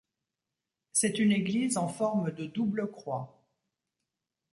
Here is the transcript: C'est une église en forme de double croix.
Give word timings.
C'est 0.91 1.19
une 1.19 1.31
église 1.31 1.77
en 1.77 1.87
forme 1.87 2.31
de 2.31 2.47
double 2.47 2.89
croix. 2.89 3.39